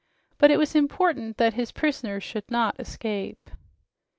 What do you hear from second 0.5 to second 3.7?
was important that his prisoners should not escape.